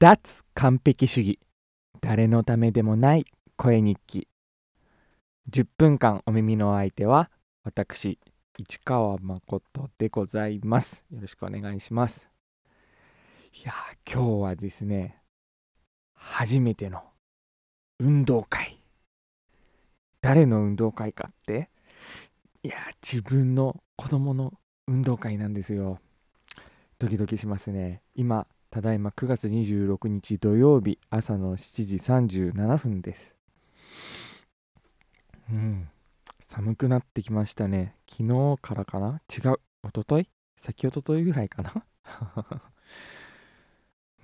[0.00, 1.38] 脱完璧主義。
[2.00, 4.28] 誰のためでもない声日記。
[5.52, 7.30] 10分間お耳の相手は
[7.64, 8.18] 私
[8.56, 11.04] 市川誠でございます。
[11.10, 12.30] よろしくお願いします。
[13.52, 13.74] いや
[14.10, 15.18] 今日はですね
[16.14, 17.02] 初めての
[17.98, 18.82] 運動会。
[20.22, 21.68] 誰の運動会かって
[22.62, 24.54] いや自分の子供の
[24.86, 25.98] 運動会なんですよ。
[26.98, 28.00] ドキドキしますね。
[28.14, 31.96] 今ただいま9月26日土曜日朝の7時
[32.52, 33.36] 37分です。
[35.50, 35.88] うん。
[36.40, 37.96] 寒くなってきましたね。
[38.08, 39.20] 昨日からかな？
[39.28, 39.56] 違う。
[39.82, 40.28] おととい？
[40.56, 41.84] 先おとといぐらいかな？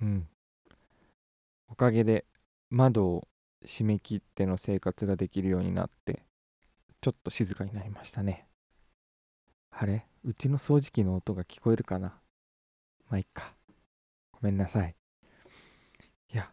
[0.01, 0.29] うん。
[1.67, 2.25] おかげで
[2.69, 3.27] 窓を
[3.65, 6.23] 締め切っての生活ができるようになって
[7.01, 8.47] ちょっと静かになりましたね。
[9.71, 10.07] あれ？
[10.23, 12.17] うちの掃除機の音が聞こえるかな？
[13.09, 13.56] まあいっか。
[14.41, 14.95] ごめんなさい。
[16.33, 16.51] いや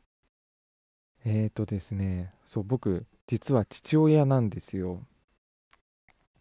[1.25, 5.07] えーとですねそう僕実は父親なんですよ。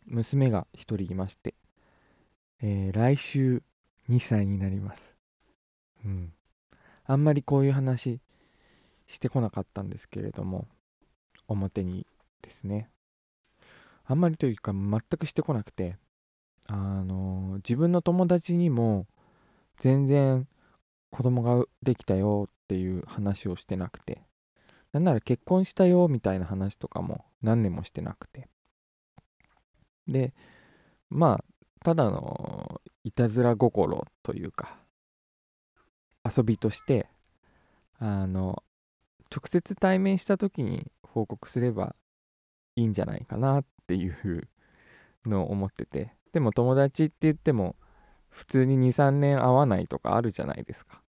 [0.05, 1.55] 娘が1人いまして、
[2.61, 3.63] えー、来週
[4.09, 5.15] 2歳になります。
[6.05, 6.33] うん。
[7.05, 8.19] あんまりこういう話
[9.07, 10.67] してこなかったんですけれども
[11.47, 12.05] 表に
[12.41, 12.89] ですね。
[14.05, 15.97] あんまりというか全くしてこなくて
[16.67, 19.07] あの自分の友達にも
[19.77, 20.47] 全然
[21.13, 24.23] 子供ができたよっていう話をしてなくて
[24.93, 28.49] なんなら結婚したよみたいな話とかも何年もしてなくて。
[30.07, 30.33] で
[31.11, 31.43] まあ
[31.85, 34.79] ただのいたずら心というか
[36.25, 37.07] 遊びとして
[37.99, 38.63] あの
[39.33, 41.95] 直接対面した時に報告すれば
[42.75, 44.47] いいんじゃないかなっていう
[45.27, 46.15] のを思ってて。
[46.31, 47.75] でも友達って言っても
[48.29, 51.02] 普通に23年会わないとかあるじゃないですか。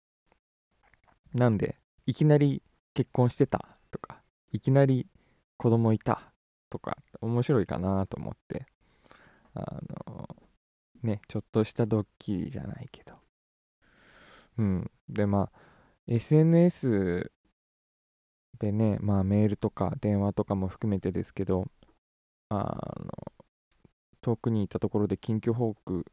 [1.34, 2.62] なんでいきなり
[2.94, 5.06] 結婚してたとかいきなり
[5.56, 6.32] 子供いた
[6.70, 8.66] とか面白いかなと思って
[9.54, 9.60] あ
[10.06, 10.28] の
[11.02, 13.14] ねちょっとしたドッキリじゃないけど。
[14.58, 14.90] うん。
[15.08, 15.58] でまあ
[16.06, 17.32] SNS
[18.58, 21.66] でねまあメールとか電話とかも含めてですけど
[22.48, 23.32] あの
[24.20, 26.04] 遠くにいたところで緊急報告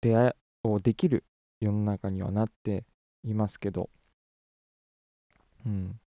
[0.00, 0.32] 出会い
[0.64, 1.24] をできる
[1.60, 2.84] 世の中にはなって
[3.24, 3.90] いますけど、
[5.66, 6.00] うん、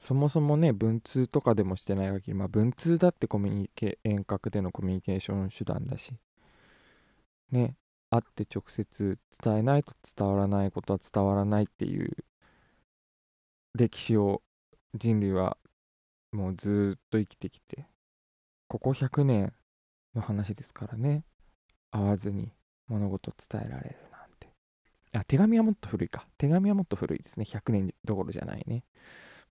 [0.00, 6.12] そもそもね文通とかでもしてない限り、まあ、文通だってコミュニケ遠隔でのコミュニケーション手段だし
[7.50, 7.74] ね
[8.10, 12.16] 会って直接伝えないと伝わらないことは伝わらないっていう
[13.74, 14.42] 歴史を
[14.94, 15.58] 人類は
[16.32, 17.86] もうずっと生きてきて
[18.68, 19.52] ここ100年
[20.14, 21.24] の話ですからね。
[21.90, 22.52] 会わずに
[22.86, 24.07] 物事を伝えられる。
[25.14, 26.26] あ手紙はもっと古いか。
[26.36, 27.44] 手紙はもっと古いですね。
[27.44, 28.84] 100年どころじゃないね、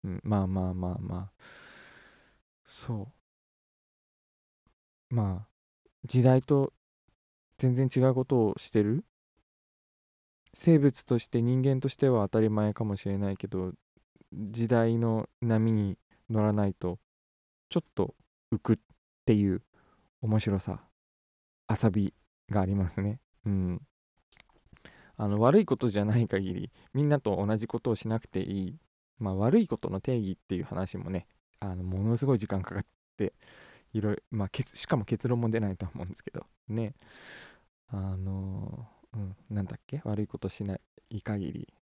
[0.03, 1.31] うん、まあまあまあまあ。
[2.68, 3.09] そ
[5.09, 5.16] う。
[5.16, 5.47] まあ
[6.06, 6.73] 時代と
[7.57, 9.03] 全然違うことをしてる？
[10.53, 13.73] 生物として人間としては当たり前かもしれないけど
[14.34, 15.97] 時代の波に
[16.29, 17.00] 乗らないと
[17.69, 18.16] ちょっと
[18.53, 18.78] 浮くっ
[19.25, 19.62] ていう
[20.22, 20.81] 面白さ
[21.69, 22.13] 遊び
[22.50, 23.19] がありますね。
[23.46, 23.81] うん。
[25.17, 28.79] あの悪いことじゃない限りみんなと同じことをしなくていい
[29.19, 31.28] まあ悪いことの定義っていう話もね
[31.59, 32.85] あのものすごい時間かかっ
[33.17, 33.33] て
[33.94, 36.94] いろいろまあしかも結論も出ないと思うんですけどね
[37.89, 40.01] あのうんなんだっけ？
[40.03, 40.78] 悪いことしな
[41.09, 41.73] い限り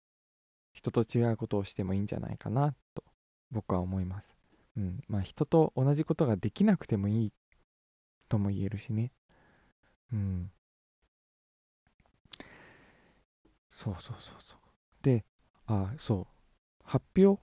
[0.73, 3.03] 人と違うことをしてもいいんじゃないかなと
[3.51, 4.35] 僕は思います。
[4.77, 7.33] うん、まあ人と同じことができなくてもいい
[8.29, 9.13] とも言えるしね。
[10.13, 10.51] うん。
[13.75, 14.59] そうそうそうそう。
[15.03, 15.25] で、
[15.67, 16.27] あ、そう。
[16.85, 17.43] 発表？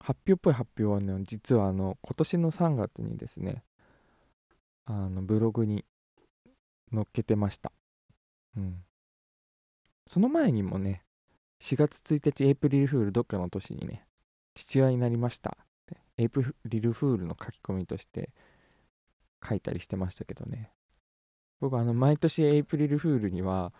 [0.00, 3.62] 発表っぽい発表はね、実はあの、今年の3月にですね、
[4.84, 5.84] あの、ブログに
[6.92, 7.70] 載っけてました。
[8.56, 8.82] うん。
[10.08, 11.04] その前にもね、
[11.62, 14.08] 4月1日エイプリルフールどっかの年にね、
[14.54, 15.56] 父親になりました、
[16.18, 18.30] エイプリルフールの書き込みとして
[19.48, 20.72] 書いたりしてましたけどね。
[21.60, 23.72] 僕あの、毎年エイプリルフールには、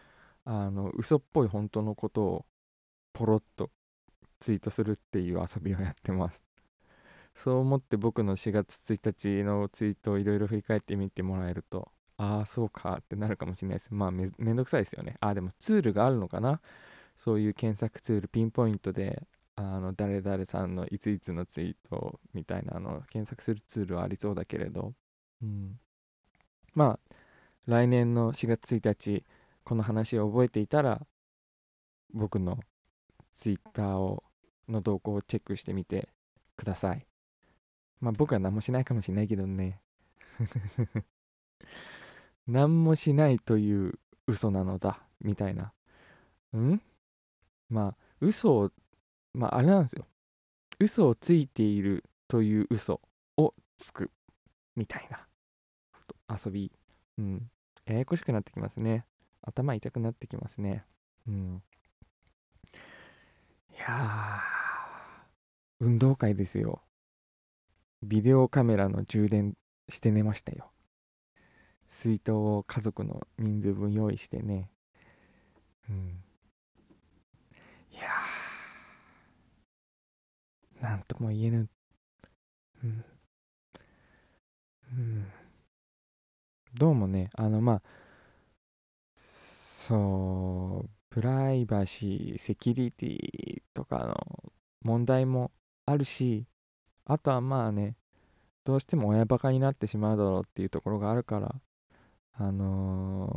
[0.44, 2.46] あの、嘘っぽい本当のことを
[3.12, 3.70] ポロッと
[4.40, 6.44] ツイートするっていう遊びをやってます。
[7.34, 13.92] そう思って僕の4月1日のツイートをいろいろ振り返ってみてもらえると、ああ、そうかってなるかもしれないです。
[13.92, 15.16] まあめ、めんどくさいですよね。
[15.20, 16.60] ああ、でもツールがあるのかな？
[17.16, 19.26] そういう検索ツール、ピンポイントで、
[19.56, 24.94] あの、誰々さんのいついつのツイートみたいなの検索するツールはありそうだけれど、
[25.42, 25.78] うん。
[26.74, 27.14] まあ、
[27.66, 29.24] 来年の4月1日、
[29.64, 31.06] この話を覚えていたら、
[32.12, 32.58] 僕の
[33.32, 34.22] Twitter を
[34.68, 36.08] の動向をチェックしてみて
[36.56, 37.06] ください。
[38.00, 39.80] まあ僕は何もしないかもしれないけどね。
[42.46, 45.72] 何もしないという嘘なのだ、みたいな。
[46.56, 46.80] ん？
[47.70, 48.70] まあ、嘘を、
[49.32, 50.06] まああれなんですよ。
[50.78, 53.00] 嘘をついているという嘘
[53.36, 54.10] をつく、
[54.76, 55.26] みたいな
[56.28, 56.70] 遊び。
[57.18, 57.50] うん。
[57.86, 59.06] ややこしくなってきますね。
[59.46, 60.84] 頭痛くなってきますね。
[61.26, 61.62] うん。
[63.70, 66.82] いやー、運動会ですよ。
[68.04, 69.56] ビデオカメラの充電
[69.88, 70.70] して寝ましたよ。
[71.86, 74.70] 水筒を家族の人数分用意してね。
[75.88, 76.22] うん。
[77.92, 81.68] いやー、なんとも言えぬ。
[82.82, 83.04] うん。
[84.92, 85.26] うん。
[86.74, 87.82] どうもね、あの、まあ、
[89.86, 95.52] そう、プライバシー、セキュリティとかの問題も
[95.84, 96.46] あるし、
[97.04, 97.94] あとはまあね、
[98.64, 101.54] どうしても親バカになってしまうだろうっていうところがあるから、
[102.32, 103.28] あの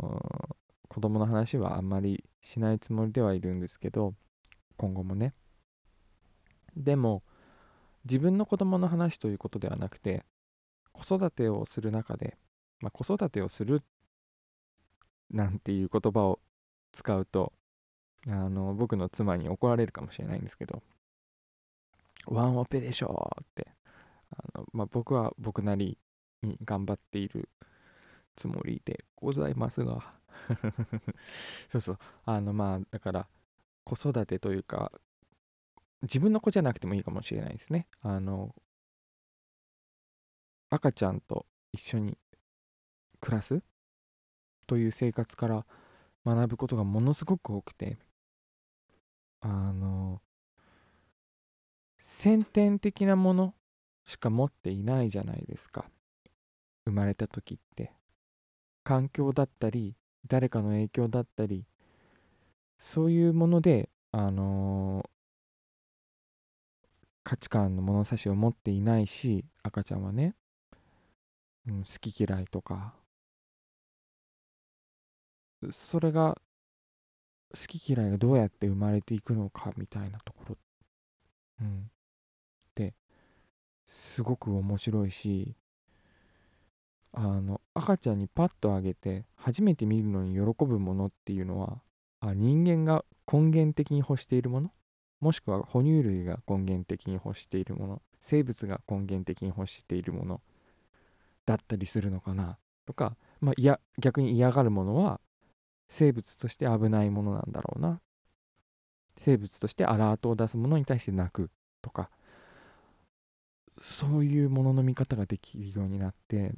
[0.53, 4.13] ー、子供の話はあんまりしないつもりではいるんですけど、
[4.77, 5.33] 今後もね。
[6.77, 7.23] でも、
[8.05, 10.23] 自分の子供の話ということではなくて、
[10.93, 12.37] 子育てをする中で、
[12.79, 13.96] まあ、子育てをするっ
[15.31, 16.39] なんていう言葉を
[16.91, 17.53] 使うと、
[18.27, 20.81] あの、僕の妻に怒られるかもしれないんですけど、
[22.27, 23.67] ワンオペでしょって
[24.31, 25.97] あの、まあ、僕は僕なり
[26.43, 27.49] に頑張っている
[28.35, 30.13] つもりでございますが
[31.69, 33.27] そうそうあのまあだから
[33.83, 34.91] 子育てというか
[36.01, 37.87] 自分の子じゃなくてもいいかもしれないですね。
[38.01, 38.53] あの
[40.69, 42.17] 赤ちゃんと一緒に
[43.19, 43.63] 暮らす
[44.67, 45.65] という生活から
[46.25, 47.97] 学ぶことがものすごく多くて
[49.41, 50.21] あの
[51.97, 53.53] 先天的なもの
[54.05, 55.85] しか持っていないじゃないですか。
[56.85, 57.91] 生まれた時って。
[58.83, 61.65] 環境だったり誰かの影響だったり
[62.79, 65.03] そういうものであの、
[67.23, 70.35] 価値観の物差しを持っていないし赤ちゃんはね、
[71.67, 72.93] うん、好き嫌いとか
[75.71, 76.37] それが
[77.53, 80.57] 好き嫌いがどうやって生まれていくのかみたいなところ、
[81.61, 81.89] うん、
[83.87, 85.55] すごく面白いし
[87.13, 91.79] あの赤ちゃんにパッとあげて初めて見るのに喜ぶものっていうのは
[92.19, 94.71] あ人間が根源的に欲しているもの？
[95.19, 98.01] もしくは哺乳類が根源的に欲しているもの？
[98.19, 100.41] 生物が根源的に欲しているもの？
[101.45, 102.57] だったりするのかな？
[102.85, 105.19] とか、まあ、いや逆に嫌がるものは
[105.89, 108.01] 生物として危ないものなんだろうな。
[109.17, 111.49] 生物としてアラートを出すものに対して泣く
[111.81, 112.09] とか。
[113.79, 116.51] そういうものの見方ができるようになって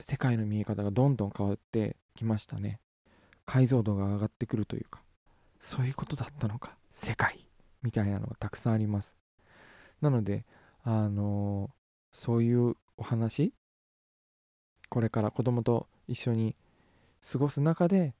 [0.00, 2.80] 世界の見え方がどんどん変わってきましたね。
[3.46, 5.02] 解像度が上がってくるというか。
[5.58, 6.76] そういうことだったのか。
[6.90, 7.48] 世界
[7.82, 9.16] みたいなのがたくさんあります。
[10.00, 10.44] なので
[10.84, 13.54] あのー、そういうお話。
[14.88, 16.54] これから子供と一緒に
[17.30, 18.14] 過ごす中で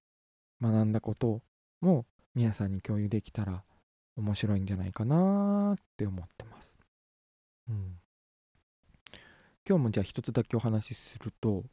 [0.60, 1.42] 学んだこと
[1.80, 3.64] も皆さんに共有できたら
[4.16, 6.72] 面白いんじゃないかなって思ってます。
[7.68, 7.98] うん、
[9.68, 11.64] 今日もじゃあ一つだけお話しすると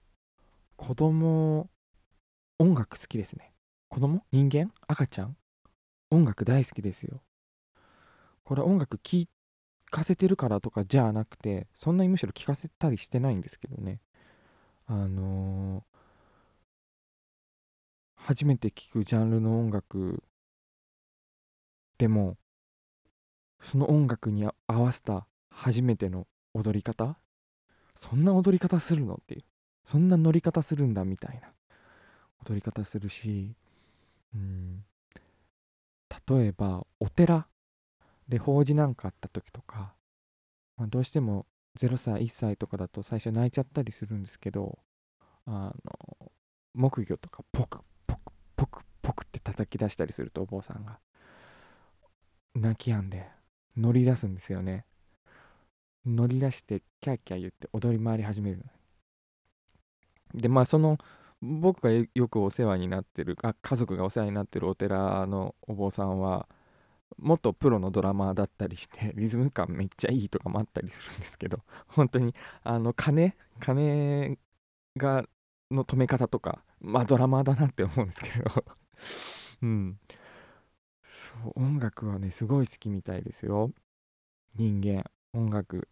[0.75, 1.69] 子供
[2.57, 3.53] 音楽好きですね。
[3.89, 4.23] 子供？
[4.31, 4.71] 人間？
[4.87, 5.35] 赤ちゃん？
[6.11, 7.21] 音楽大好きですよ。
[8.43, 9.27] これ音楽聴
[9.91, 13.99] かせてるからとかじゃなくてそんなにむしろ聴かせたりしてないんですけどね。
[14.87, 15.83] あの、
[18.29, 20.21] 初めて聴くジャンルの音楽
[21.97, 22.37] でも
[23.59, 27.17] その音楽に合わせた初めての踊り方？
[27.95, 29.15] そんな踊り方するの？
[29.15, 29.41] っていう。
[29.83, 31.47] そんな乗り方するんだみたいな。
[32.47, 33.55] 踊り方するし
[34.35, 34.83] うん。
[36.29, 37.47] 例えばお寺
[38.27, 39.95] で法事なんかあった時とか、
[40.77, 41.47] まあ、どうしても
[41.79, 44.77] 0歳1歳とかだと最初泣いちゃったりするんですけど
[45.47, 46.31] あの
[46.75, 47.79] 木魚とかポク
[49.09, 50.99] ポクって叩き出したりするとお坊さんが
[52.53, 53.27] 泣きやんで
[53.75, 54.85] 乗り出すんですよね。
[56.05, 58.63] 乗り出してキャーキャー言って踊り回り始める
[60.33, 60.97] でまあその
[61.41, 66.47] 僕がよくお世話になってるあ家族がお世話になってるお寺のお坊さんは
[67.17, 74.37] 元プロのドラマーだったりして リズム感めっちゃいいとかもあったりするんですけど本当にあの鐘鐘
[74.95, 75.27] が
[75.71, 78.78] の止め方とかまあドラマーだなって思うんですけど。
[79.61, 79.99] うん。
[81.03, 83.71] そう音楽はねすごい好きみたいですよ。
[84.55, 85.03] 人間
[85.33, 85.87] 音楽。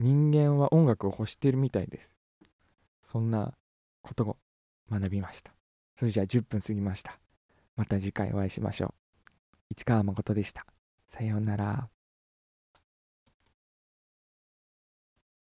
[0.00, 2.12] 人間は音楽を欲してるみたいです。
[3.02, 3.52] そんな
[4.02, 4.36] ことを
[4.90, 5.52] 学びました。
[5.96, 7.18] それじゃあ10分過ぎました。
[7.76, 8.94] また次回お会いしましょう。
[9.70, 10.66] 市川誠でした。
[11.06, 11.88] さようなら。